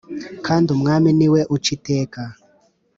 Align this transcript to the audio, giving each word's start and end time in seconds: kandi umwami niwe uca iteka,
kandi 0.45 0.67
umwami 0.75 1.09
niwe 1.17 1.41
uca 1.55 1.69
iteka, 1.75 2.21